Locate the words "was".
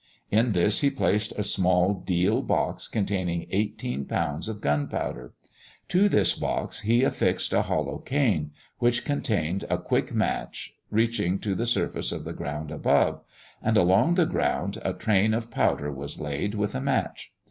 15.91-16.19